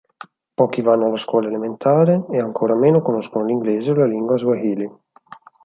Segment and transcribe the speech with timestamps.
[0.55, 4.91] Pochi vanno alla scuola elementare, e ancora meno conoscono l'inglese o la lingua swahili.